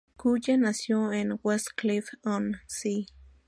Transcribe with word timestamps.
Cullen 0.17 0.61
nació 0.61 1.13
en 1.13 1.39
Westcliff-on-Sea. 1.43 3.05